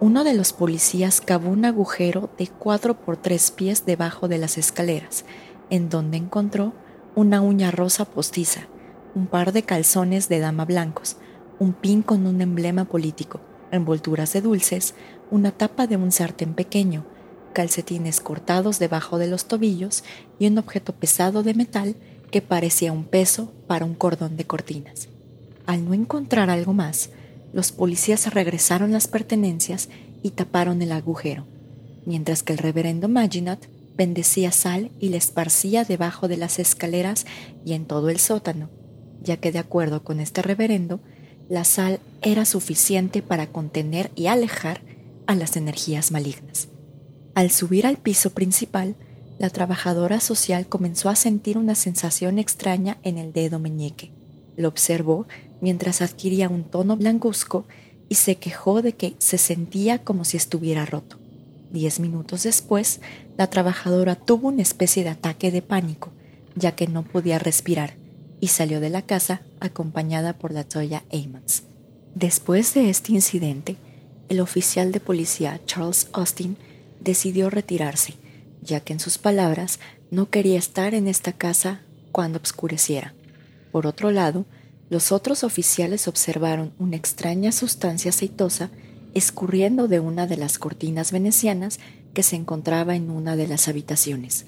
[0.01, 4.57] Uno de los policías cavó un agujero de 4 por 3 pies debajo de las
[4.57, 5.25] escaleras,
[5.71, 6.73] en donde encontró
[7.15, 8.69] una uña rosa postiza,
[9.15, 11.17] un par de calzones de dama blancos,
[11.59, 13.41] un pin con un emblema político,
[13.73, 14.95] envolturas de dulces,
[15.31, 17.05] una tapa de un sartén pequeño,
[17.53, 20.05] calcetines cortados debajo de los tobillos
[20.39, 21.97] y un objeto pesado de metal
[22.31, 25.09] que parecía un peso para un cordón de cortinas.
[25.69, 27.11] Al no encontrar algo más,
[27.53, 29.91] los policías regresaron las pertenencias
[30.23, 31.45] y taparon el agujero,
[32.07, 37.27] mientras que el reverendo Maginot bendecía sal y la esparcía debajo de las escaleras
[37.67, 38.71] y en todo el sótano,
[39.23, 41.01] ya que de acuerdo con este reverendo,
[41.51, 44.81] la sal era suficiente para contener y alejar
[45.27, 46.69] a las energías malignas.
[47.35, 48.97] Al subir al piso principal,
[49.39, 54.13] la trabajadora social comenzó a sentir una sensación extraña en el dedo meñique.
[54.57, 55.27] Lo observó
[55.61, 57.67] mientras adquiría un tono blancuzco
[58.09, 61.19] y se quejó de que se sentía como si estuviera roto.
[61.71, 63.01] Diez minutos después,
[63.37, 66.11] la trabajadora tuvo una especie de ataque de pánico,
[66.55, 67.95] ya que no podía respirar,
[68.41, 71.65] y salió de la casa acompañada por la Toya Amons.
[72.15, 73.77] Después de este incidente,
[74.29, 76.57] el oficial de policía Charles Austin
[77.01, 78.15] decidió retirarse,
[78.63, 79.79] ya que en sus palabras
[80.11, 81.81] no quería estar en esta casa
[82.13, 83.15] cuando obscureciera.
[83.71, 84.47] Por otro lado,
[84.91, 88.71] los otros oficiales observaron una extraña sustancia aceitosa
[89.15, 91.79] escurriendo de una de las cortinas venecianas
[92.15, 94.47] que se encontraba en una de las habitaciones.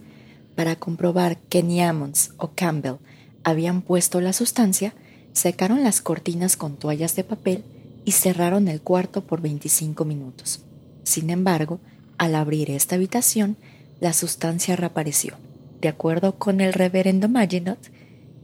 [0.54, 2.96] Para comprobar que ni Ammons o Campbell
[3.44, 4.94] habían puesto la sustancia,
[5.32, 7.64] secaron las cortinas con toallas de papel
[8.04, 10.60] y cerraron el cuarto por 25 minutos.
[11.04, 11.80] Sin embargo,
[12.18, 13.56] al abrir esta habitación,
[14.00, 15.34] la sustancia reapareció.
[15.80, 17.78] De acuerdo con el reverendo Maginot,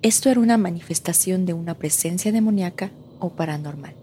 [0.02, 3.94] esto era una manifestación de una presencia demoníaca o paranormal.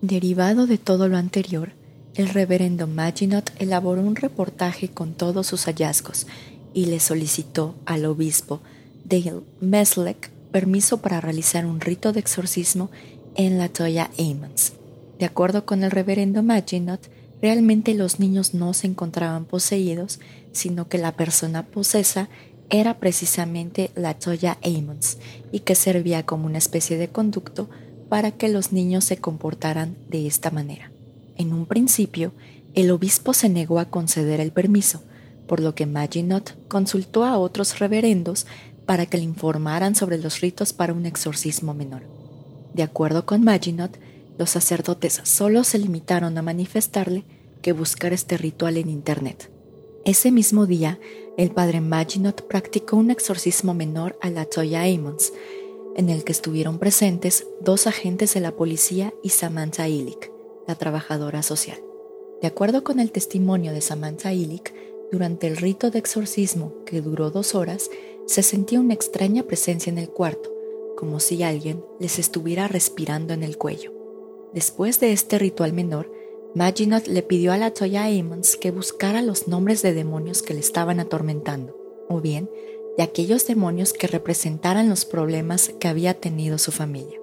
[0.00, 1.72] Derivado de todo lo anterior,
[2.14, 6.26] el reverendo Maginot elaboró un reportaje con todos sus hallazgos
[6.74, 8.60] y le solicitó al obispo
[9.04, 12.90] Dale Meslek permiso para realizar un rito de exorcismo
[13.34, 14.72] en la Toya Amons.
[15.18, 17.00] De acuerdo con el reverendo Maginot,
[17.40, 20.18] realmente los niños no se encontraban poseídos,
[20.52, 22.28] sino que la persona posesa
[22.70, 25.18] era precisamente la Toya Amons
[25.52, 27.68] y que servía como una especie de conducto
[28.08, 30.90] para que los niños se comportaran de esta manera.
[31.36, 32.32] En un principio,
[32.74, 35.02] el obispo se negó a conceder el permiso,
[35.46, 38.46] por lo que Maginot consultó a otros reverendos
[38.86, 42.02] para que le informaran sobre los ritos para un exorcismo menor.
[42.74, 43.98] De acuerdo con Maginot,
[44.38, 47.24] los sacerdotes solo se limitaron a manifestarle
[47.62, 49.50] que buscar este ritual en Internet.
[50.04, 50.98] Ese mismo día,
[51.40, 55.32] el padre Maginot practicó un exorcismo menor a la Toya Amons,
[55.96, 60.30] en el que estuvieron presentes dos agentes de la policía y Samantha Illich,
[60.68, 61.78] la trabajadora social.
[62.42, 64.74] De acuerdo con el testimonio de Samantha Illich,
[65.10, 67.90] durante el rito de exorcismo, que duró dos horas,
[68.26, 70.52] se sentía una extraña presencia en el cuarto,
[70.94, 73.94] como si alguien les estuviera respirando en el cuello.
[74.52, 76.12] Después de este ritual menor,
[76.54, 80.60] Maginot le pidió a la Toya Amons que buscara los nombres de demonios que le
[80.60, 81.76] estaban atormentando,
[82.08, 82.50] o bien
[82.96, 87.20] de aquellos demonios que representaran los problemas que había tenido su familia.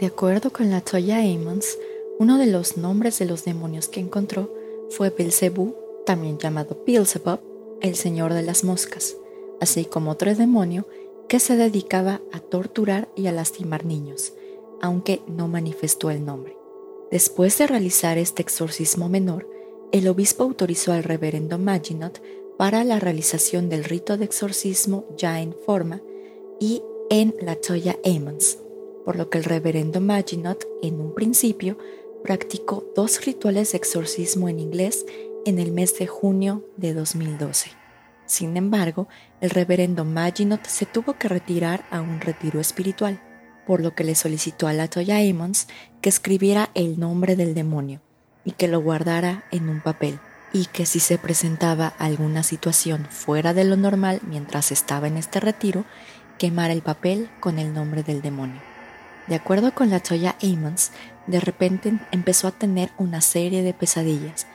[0.00, 1.78] De acuerdo con la Toya Amons,
[2.18, 4.50] uno de los nombres de los demonios que encontró
[4.88, 7.40] fue Belzebú, también llamado Beelzebub,
[7.82, 9.16] el señor de las moscas,
[9.60, 10.86] así como otro demonio
[11.28, 14.32] que se dedicaba a torturar y a lastimar niños,
[14.80, 16.56] aunque no manifestó el nombre.
[17.14, 19.48] Después de realizar este exorcismo menor,
[19.92, 22.20] el obispo autorizó al reverendo Maginot
[22.58, 26.02] para la realización del rito de exorcismo ya en forma
[26.58, 28.58] y en la Toya Amons,
[29.04, 31.78] por lo que el reverendo Maginot en un principio
[32.24, 35.06] practicó dos rituales de exorcismo en inglés
[35.46, 37.70] en el mes de junio de 2012.
[38.26, 39.06] Sin embargo,
[39.40, 43.22] el reverendo Maginot se tuvo que retirar a un retiro espiritual,
[43.68, 45.68] por lo que le solicitó a la Toya Amons
[46.04, 48.02] que escribiera el nombre del demonio
[48.44, 50.18] y que lo guardara en un papel
[50.52, 55.40] y que si se presentaba alguna situación fuera de lo normal mientras estaba en este
[55.40, 55.86] retiro,
[56.36, 58.60] quemara el papel con el nombre del demonio.
[59.28, 60.92] De acuerdo con la Toya Amons,
[61.26, 64.46] de repente empezó a tener una serie de pesadillas,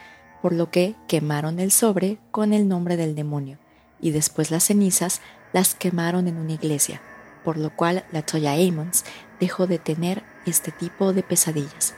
[0.44, 3.58] por lo que quemaron el sobre con el nombre del demonio
[4.00, 5.20] y después las cenizas
[5.52, 7.02] las quemaron en una iglesia,
[7.44, 9.04] por lo cual la Toya Amons
[9.40, 11.94] dejó de tener este tipo de pesadillas.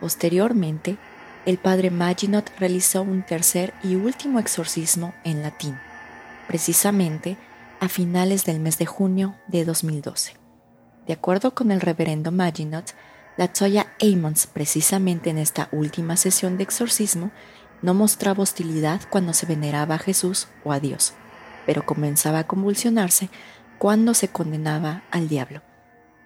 [0.00, 0.98] Posteriormente,
[1.46, 5.78] el padre Maginot realizó un tercer y último exorcismo en latín,
[6.46, 7.36] precisamente
[7.80, 10.34] a finales del mes de junio de 2012.
[11.06, 12.94] De acuerdo con el reverendo Maginot,
[13.36, 17.32] la Toya Amons, precisamente en esta última sesión de exorcismo,
[17.80, 21.14] no mostraba hostilidad cuando se veneraba a Jesús o a Dios,
[21.66, 23.30] pero comenzaba a convulsionarse
[23.78, 25.62] cuando se condenaba al diablo.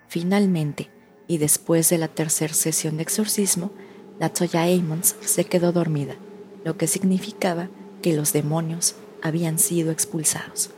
[0.08, 0.90] Finalmente,
[1.28, 3.70] y después de la tercera sesión de exorcismo,
[4.18, 6.14] la Toya Amons se quedó dormida,
[6.64, 7.68] lo que significaba
[8.02, 10.70] que los demonios habían sido expulsados.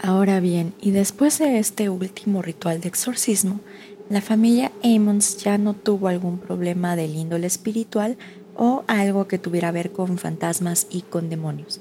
[0.00, 3.60] Ahora bien, y después de este último ritual de exorcismo,
[4.08, 8.16] la familia Amons ya no tuvo algún problema del índole espiritual
[8.56, 11.80] o algo que tuviera que ver con fantasmas y con demonios.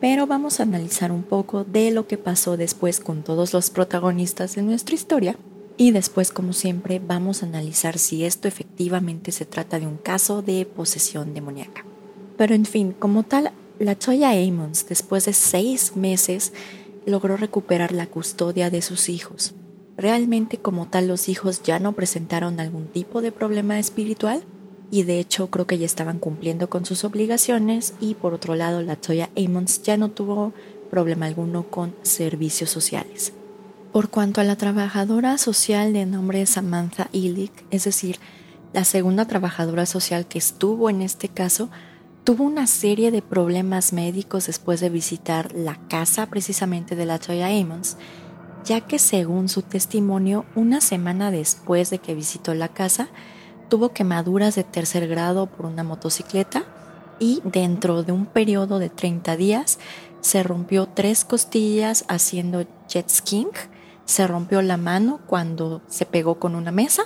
[0.00, 4.56] Pero vamos a analizar un poco de lo que pasó después con todos los protagonistas
[4.56, 5.36] de nuestra historia
[5.76, 10.42] y después, como siempre, vamos a analizar si esto efectivamente se trata de un caso
[10.42, 11.84] de posesión demoníaca.
[12.36, 16.52] Pero en fin, como tal, la Toya Amons, después de seis meses,
[17.06, 19.54] logró recuperar la custodia de sus hijos.
[19.96, 24.42] Realmente como tal los hijos ya no presentaron algún tipo de problema espiritual
[24.90, 28.82] y de hecho creo que ya estaban cumpliendo con sus obligaciones y por otro lado
[28.82, 30.52] la Toya Amons ya no tuvo
[30.90, 33.32] problema alguno con servicios sociales.
[33.92, 38.18] Por cuanto a la trabajadora social de nombre Samantha Illich, es decir,
[38.72, 41.68] la segunda trabajadora social que estuvo en este caso,
[42.24, 47.48] tuvo una serie de problemas médicos después de visitar la casa precisamente de la Toya
[47.48, 47.98] Amons,
[48.64, 53.08] ya que según su testimonio, una semana después de que visitó la casa,
[53.68, 56.64] tuvo quemaduras de tercer grado por una motocicleta
[57.18, 59.78] y dentro de un periodo de 30 días
[60.22, 63.50] se rompió tres costillas haciendo jet skiing
[64.04, 67.04] se rompió la mano cuando se pegó con una mesa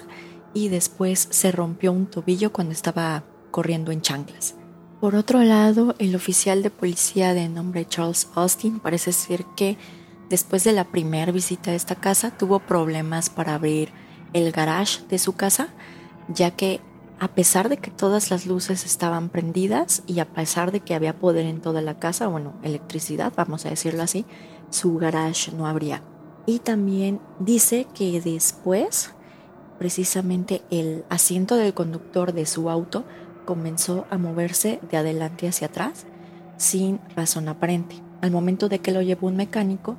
[0.55, 4.55] y después se rompió un tobillo cuando estaba corriendo en chanclas.
[5.01, 9.77] Por otro lado, el oficial de policía de nombre Charles Austin parece ser que
[10.31, 13.91] después de la primera visita a esta casa tuvo problemas para abrir
[14.33, 15.69] el garage de su casa,
[16.29, 16.81] ya que
[17.19, 21.19] a pesar de que todas las luces estaban prendidas y a pesar de que había
[21.19, 24.27] poder en toda la casa, bueno, electricidad, vamos a decirlo así,
[24.71, 26.03] su garage no abría.
[26.47, 29.13] Y también dice que después,
[29.79, 33.05] precisamente el asiento del conductor de su auto
[33.45, 36.07] comenzó a moverse de adelante hacia atrás
[36.57, 37.97] sin razón aparente.
[38.23, 39.97] Al momento de que lo llevó un mecánico,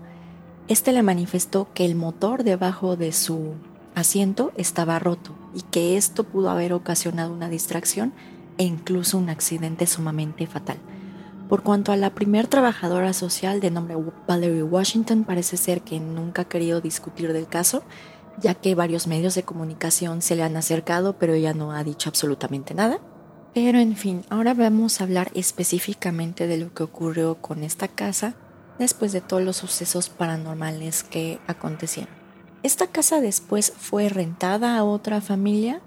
[0.67, 3.53] este le manifestó que el motor debajo de su
[3.95, 8.13] asiento estaba roto y que esto pudo haber ocasionado una distracción
[8.57, 10.77] e incluso un accidente sumamente fatal.
[11.49, 13.95] Por cuanto a la primer trabajadora social de nombre
[14.27, 17.83] Valerie Washington, parece ser que nunca ha querido discutir del caso,
[18.41, 22.09] ya que varios medios de comunicación se le han acercado, pero ella no ha dicho
[22.09, 22.99] absolutamente nada.
[23.53, 28.35] Pero en fin, ahora vamos a hablar específicamente de lo que ocurrió con esta casa
[28.77, 32.13] después de todos los sucesos paranormales que acontecieron.
[32.61, 35.81] Esta casa después fue rentada a otra familia.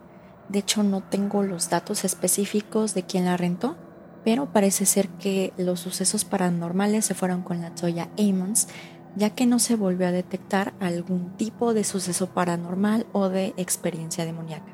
[0.48, 3.76] De hecho, no tengo los datos específicos de quién la rentó,
[4.24, 8.68] pero parece ser que los sucesos paranormales se fueron con la Toya Amons,
[9.16, 14.24] ya que no se volvió a detectar algún tipo de suceso paranormal o de experiencia
[14.24, 14.72] demoníaca.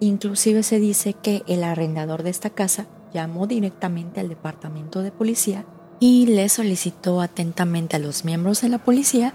[0.00, 5.64] Inclusive se dice que el arrendador de esta casa llamó directamente al departamento de policía
[6.00, 9.32] y le solicitó atentamente a los miembros de la policía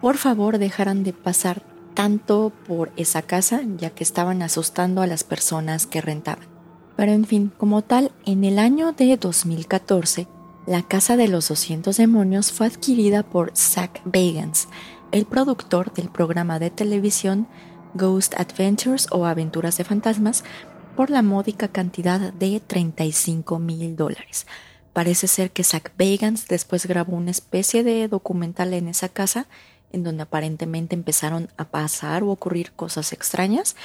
[0.00, 1.62] por favor dejaran de pasar
[1.94, 6.51] tanto por esa casa ya que estaban asustando a las personas que rentaban.
[6.96, 10.28] Pero en fin, como tal, en el año de 2014,
[10.66, 14.68] la Casa de los 200 Demonios fue adquirida por Zach Bagans,
[15.10, 17.48] el productor del programa de televisión
[17.94, 20.44] Ghost Adventures o Aventuras de Fantasmas,
[20.96, 24.46] por la módica cantidad de 35 mil dólares.
[24.92, 29.46] Parece ser que Zach Bagans después grabó una especie de documental en esa casa
[29.90, 33.76] en donde aparentemente empezaron a pasar o ocurrir cosas extrañas.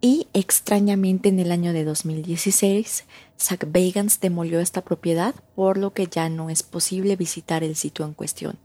[0.00, 3.04] Y extrañamente en el año de 2016,
[3.40, 8.04] Zach Bagans demolió esta propiedad, por lo que ya no es posible visitar el sitio
[8.04, 8.58] en cuestión.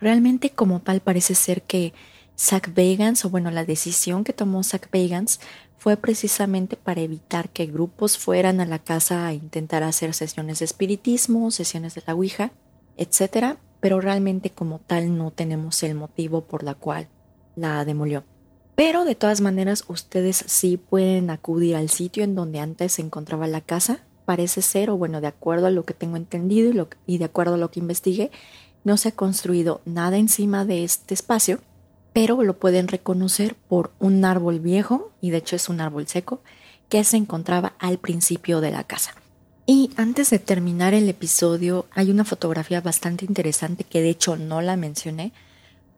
[0.00, 1.94] Realmente como tal parece ser que
[2.38, 5.40] Zach Bagans, o bueno, la decisión que tomó Zach Bagans
[5.78, 10.64] fue precisamente para evitar que grupos fueran a la casa a intentar hacer sesiones de
[10.64, 12.52] espiritismo, sesiones de la Ouija,
[12.96, 17.08] etc pero realmente como tal no tenemos el motivo por la cual
[17.54, 18.24] la demolió.
[18.76, 23.46] Pero de todas maneras ustedes sí pueden acudir al sitio en donde antes se encontraba
[23.46, 24.00] la casa.
[24.26, 27.58] Parece ser, o bueno, de acuerdo a lo que tengo entendido y, de acuerdo a
[27.58, 28.30] lo que investigué,
[28.84, 31.60] no se ha construido nada encima de este espacio,
[32.12, 36.42] pero lo pueden reconocer por un árbol viejo, y de hecho es un árbol seco,
[36.90, 39.14] que se encontraba al principio de la casa.
[39.64, 44.60] Y antes de terminar el episodio, hay una fotografía bastante interesante que de hecho no
[44.60, 45.32] la mencioné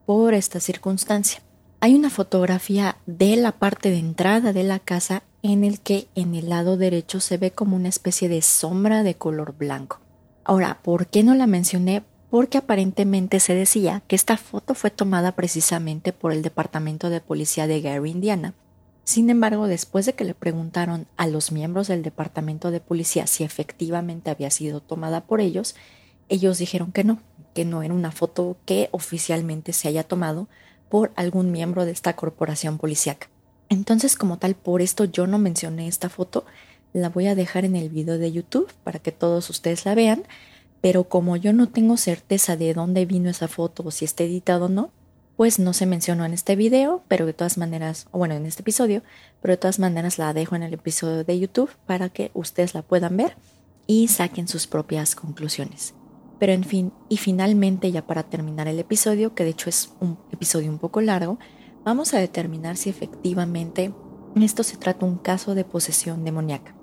[0.06, 1.42] por esta circunstancia.
[1.80, 6.34] Hay una fotografía de la parte de entrada de la casa en el que en
[6.34, 10.00] el lado derecho se ve como una especie de sombra de color blanco.
[10.44, 12.02] Ahora, ¿por qué no la mencioné?
[12.30, 17.66] Porque aparentemente se decía que esta foto fue tomada precisamente por el Departamento de Policía
[17.66, 18.54] de Gary, Indiana,
[19.08, 23.42] sin embargo, después de que le preguntaron a los miembros del departamento de policía si
[23.42, 25.76] efectivamente había sido tomada por ellos,
[26.28, 27.18] ellos dijeron que no,
[27.54, 30.46] que no era una foto que oficialmente se haya tomado
[30.88, 33.28] por algún miembro de esta corporación policíaca.
[33.68, 36.46] Entonces, como tal, por esto yo no mencioné esta foto,
[36.92, 40.24] la voy a dejar en el video de YouTube para que todos ustedes la vean,
[40.80, 44.66] pero como yo no tengo certeza de dónde vino esa foto o si está editada
[44.66, 44.90] o no,
[45.36, 48.62] pues no se mencionó en este video, pero de todas maneras, o bueno, en este
[48.62, 49.02] episodio,
[49.40, 52.82] pero de todas maneras la dejo en el episodio de YouTube para que ustedes la
[52.82, 53.36] puedan ver
[53.86, 55.94] y saquen sus propias conclusiones.
[56.38, 60.18] Pero en fin, y finalmente ya para terminar el episodio, que de hecho es un
[60.30, 61.38] episodio un poco largo,
[61.84, 63.92] vamos a determinar si efectivamente
[64.36, 66.74] esto se trata un caso de posesión demoníaca.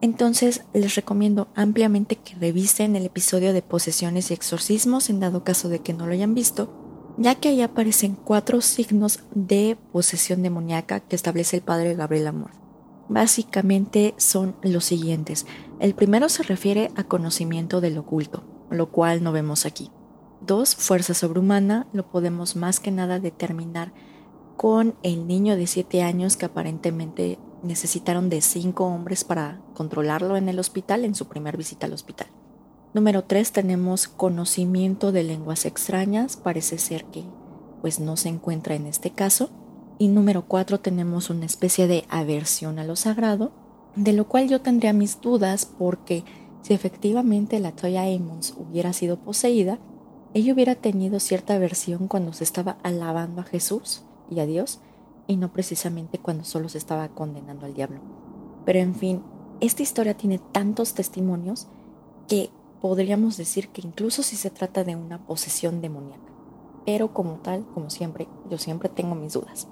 [0.00, 5.68] Entonces les recomiendo ampliamente que revisen el episodio de posesiones y exorcismos en dado caso
[5.68, 6.82] de que no lo hayan visto
[7.16, 12.50] ya que ahí aparecen cuatro signos de posesión demoníaca que establece el padre Gabriel Amor.
[13.08, 15.46] Básicamente son los siguientes.
[15.80, 19.90] El primero se refiere a conocimiento del oculto, lo cual no vemos aquí.
[20.40, 23.92] Dos, fuerza sobrehumana, lo podemos más que nada determinar
[24.56, 30.48] con el niño de 7 años que aparentemente necesitaron de cinco hombres para controlarlo en
[30.48, 32.26] el hospital en su primer visita al hospital.
[32.94, 37.24] Número 3 tenemos conocimiento de lenguas extrañas, parece ser que
[37.80, 39.50] pues no se encuentra en este caso.
[39.98, 43.52] Y número 4 tenemos una especie de aversión a lo sagrado,
[43.96, 46.24] de lo cual yo tendría mis dudas porque
[46.62, 49.78] si efectivamente la Toya Amos hubiera sido poseída,
[50.32, 54.80] ella hubiera tenido cierta aversión cuando se estaba alabando a Jesús y a Dios
[55.26, 58.00] y no precisamente cuando solo se estaba condenando al diablo.
[58.64, 59.22] Pero en fin,
[59.60, 61.66] esta historia tiene tantos testimonios
[62.28, 62.50] que
[62.80, 66.32] podríamos decir que incluso si se trata de una posesión demoníaca.
[66.86, 69.68] Pero como tal, como siempre, yo siempre tengo mis dudas.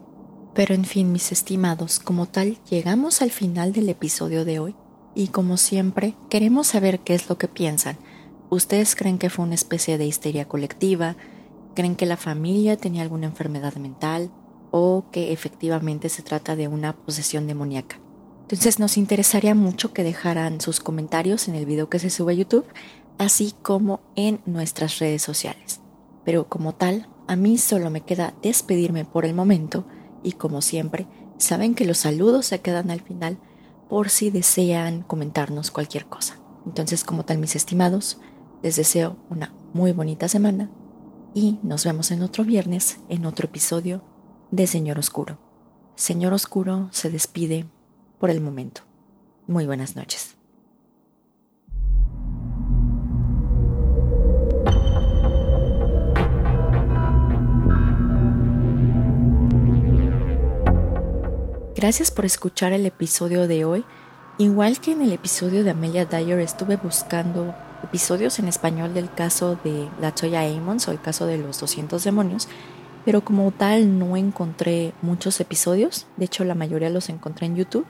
[0.55, 4.75] Pero en fin, mis estimados, como tal, llegamos al final del episodio de hoy
[5.15, 7.97] y como siempre, queremos saber qué es lo que piensan.
[8.49, 11.17] ¿Ustedes creen que fue una especie de histeria colectiva?
[11.75, 14.31] ¿Creen que la familia tenía alguna enfermedad mental?
[14.71, 17.99] ¿O que efectivamente se trata de una posesión demoníaca?
[18.43, 22.37] Entonces nos interesaría mucho que dejaran sus comentarios en el video que se sube a
[22.37, 22.67] YouTube,
[23.19, 25.81] así como en nuestras redes sociales.
[26.25, 29.85] Pero como tal, a mí solo me queda despedirme por el momento
[30.23, 31.07] y como siempre,
[31.39, 33.39] saben que los saludos se quedan al final
[33.91, 36.39] por si desean comentarnos cualquier cosa.
[36.65, 38.21] Entonces, como tal, mis estimados,
[38.63, 40.71] les deseo una muy bonita semana
[41.35, 44.03] y nos vemos en otro viernes en otro episodio
[44.53, 45.39] de Señor Oscuro.
[45.97, 47.67] Señor Oscuro se despide
[48.21, 48.83] por el momento.
[49.49, 50.40] Muy buenas noches.
[61.81, 63.87] Gracias por escuchar el episodio de hoy.
[64.37, 69.59] Igual que en el episodio de Amelia Dyer estuve buscando episodios en español del caso
[69.65, 72.49] de la Toya Amons o el caso de los 200 demonios,
[73.07, 77.87] pero como tal no encontré muchos episodios, de hecho la mayoría los encontré en YouTube.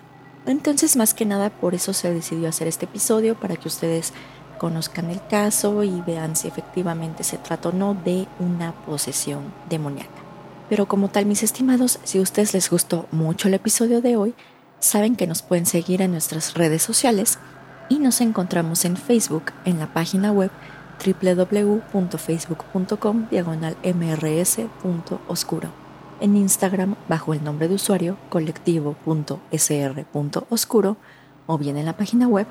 [0.47, 4.13] Entonces más que nada por eso se decidió hacer este episodio para que ustedes
[4.59, 10.30] conozcan el caso y vean si efectivamente se trata o no de una posesión demoníaca.
[10.71, 14.35] Pero como tal, mis estimados, si a ustedes les gustó mucho el episodio de hoy,
[14.79, 17.41] saben que nos pueden seguir en nuestras redes sociales
[17.89, 20.53] y nos encontramos en Facebook en la página web
[21.05, 25.71] www.facebook.com diagonal mrs.oscuro.
[26.21, 30.97] En Instagram bajo el nombre de usuario colectivo.sr.oscuro
[31.49, 32.47] o bien en la página web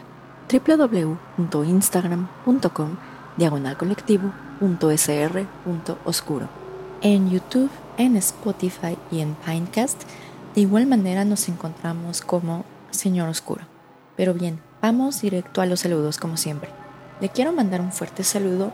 [0.52, 2.98] www.instagram.com
[3.38, 6.50] diagonal colectivo.sr.oscuro.
[7.02, 7.70] En YouTube
[8.00, 10.02] en Spotify y en Pinecast.
[10.56, 13.66] De igual manera nos encontramos como Señor Oscuro.
[14.16, 16.72] Pero bien, vamos directo a los saludos como siempre.
[17.22, 18.72] Le quiero mandar un fuerte saludo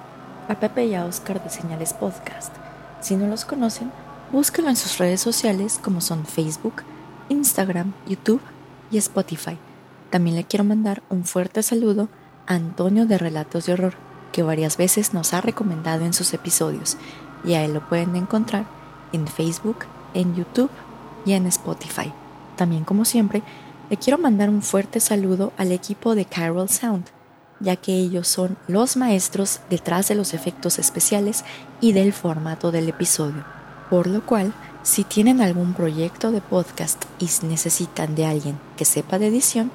[0.47, 2.53] a Pepe y a Oscar de Señales Podcast.
[3.01, 3.91] Si no los conocen,
[4.31, 6.83] búsquenlo en sus redes sociales como son Facebook,
[7.29, 8.41] Instagram, YouTube
[8.91, 9.57] y Spotify.
[10.11, 12.09] También le quiero mandar un fuerte saludo
[12.45, 13.95] a Antonio de Relatos de Horror,
[14.31, 16.97] que varias veces nos ha recomendado en sus episodios,
[17.43, 18.65] y a él lo pueden encontrar
[19.15, 20.69] en Facebook, en YouTube
[21.25, 22.11] y en Spotify.
[22.55, 23.41] También como siempre,
[23.89, 27.05] le quiero mandar un fuerte saludo al equipo de Carol Sound,
[27.59, 31.43] ya que ellos son los maestros detrás de los efectos especiales
[31.81, 33.43] y del formato del episodio.
[33.89, 34.53] Por lo cual,
[34.83, 39.71] si tienen algún proyecto de podcast y necesitan de alguien que sepa de edición,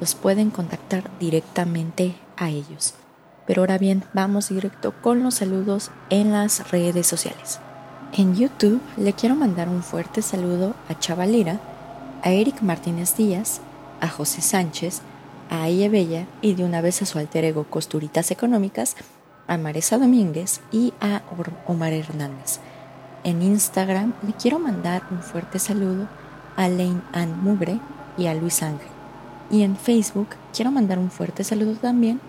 [0.00, 2.94] los pueden contactar directamente a ellos.
[3.46, 7.60] Pero ahora bien, vamos directo con los saludos en las redes sociales.
[8.14, 11.60] En YouTube le quiero mandar un fuerte saludo a Chavalera,
[12.22, 13.60] a Eric Martínez Díaz,
[14.00, 15.02] a José Sánchez,
[15.50, 18.96] a Aya Bella y de una vez a su alter ego Costuritas Económicas,
[19.46, 21.22] a Maresa Domínguez y a
[21.66, 22.60] Omar Hernández.
[23.24, 26.08] En Instagram le quiero mandar un fuerte saludo
[26.56, 27.78] a Lane Ann Mugre
[28.16, 28.88] y a Luis Ángel.
[29.50, 32.20] Y en Facebook quiero mandar un fuerte saludo también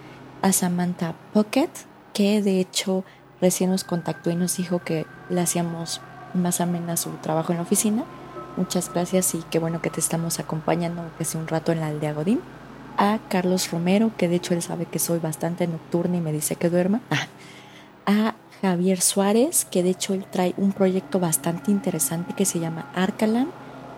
[0.41, 1.69] a Samantha Pocket,
[2.13, 3.05] que de hecho
[3.41, 6.01] recién nos contactó y nos dijo que le hacíamos
[6.33, 8.03] más amena su trabajo en la oficina.
[8.57, 11.87] Muchas gracias y qué bueno que te estamos acompañando que sea un rato en la
[11.87, 12.41] aldea Godín.
[12.97, 16.55] A Carlos Romero, que de hecho él sabe que soy bastante nocturna y me dice
[16.55, 17.01] que duerma.
[18.05, 22.89] A Javier Suárez, que de hecho él trae un proyecto bastante interesante que se llama
[22.93, 23.47] Arcalam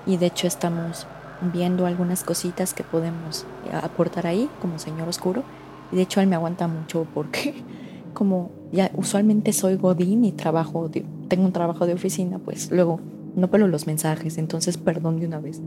[0.05, 1.07] y de hecho estamos
[1.41, 3.45] viendo algunas cositas que podemos
[3.82, 5.43] aportar ahí como señor oscuro.
[5.91, 7.63] Y de hecho él me aguanta mucho porque
[8.13, 10.89] como ya usualmente soy godín y trabajo,
[11.28, 12.99] tengo un trabajo de oficina, pues luego
[13.36, 15.61] no pelo los mensajes, entonces perdón de una vez.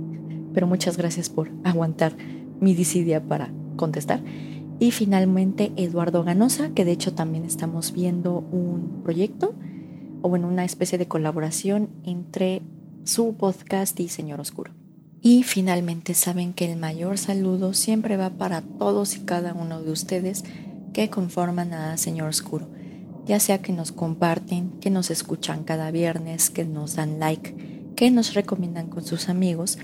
[0.53, 2.17] Pero muchas gracias por aguantar
[2.61, 4.21] mi disidia para contestar.
[4.79, 9.55] Y finalmente Eduardo Ganosa, que de hecho también estamos viendo un proyecto
[10.23, 12.63] o bueno, una especie de colaboración entre
[13.05, 14.73] su podcast y Señor Oscuro.
[15.21, 19.91] Y finalmente saben que el mayor saludo siempre va para todos y cada uno de
[19.91, 20.45] ustedes
[20.93, 22.69] que conforman a Señor Oscuro,
[23.27, 28.11] ya sea que nos comparten, que nos escuchan cada viernes, que nos dan like, que
[28.11, 29.79] nos recomiendan con sus amigos,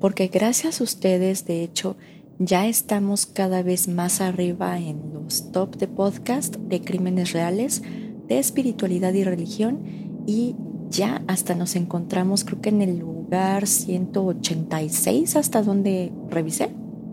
[0.00, 1.96] porque gracias a ustedes, de hecho,
[2.38, 7.82] ya estamos cada vez más arriba en los top de podcast de crímenes reales,
[8.28, 9.80] de espiritualidad y religión,
[10.26, 10.56] y
[10.90, 16.70] ya hasta nos encontramos creo que en el lugar 186 hasta donde revisé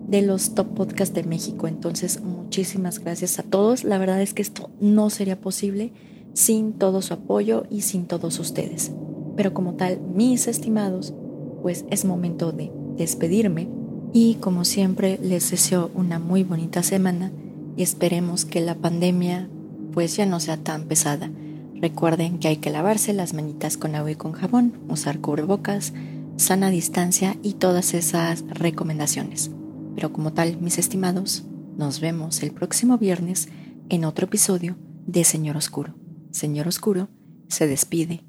[0.10, 1.68] de los top podcasts de México.
[1.68, 3.84] Entonces, muchísimas gracias a todos.
[3.84, 5.94] La verdad es que esto no sería posible
[6.34, 8.92] sin todo su apoyo y sin todos ustedes.
[9.36, 11.14] Pero como tal, mis estimados,
[11.62, 13.70] pues es momento de despedirme
[14.12, 17.32] y como siempre les deseo una muy bonita semana
[17.78, 19.48] y esperemos que la pandemia
[19.94, 21.30] pues ya no sea tan pesada.
[21.76, 25.94] Recuerden que hay que lavarse las manitas con agua y con jabón, usar cubrebocas,
[26.36, 29.52] sana distancia y todas esas recomendaciones.
[29.96, 31.44] Pero como tal, mis estimados,
[31.78, 33.50] nos vemos el próximo viernes
[33.90, 34.76] en otro episodio
[35.06, 35.96] de Señor Oscuro.
[36.32, 37.10] Señor Oscuro
[37.48, 38.24] se despide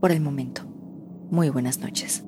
[0.00, 0.62] por el momento.
[1.30, 2.27] Muy buenas noches.